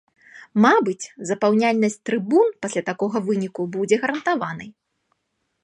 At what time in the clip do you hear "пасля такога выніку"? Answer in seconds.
2.67-3.61